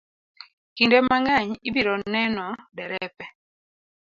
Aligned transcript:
Kinde 0.75 0.97
mang'eny, 1.07 1.51
ibiro 1.67 1.93
neno 2.13 2.45
derepe 2.75 3.25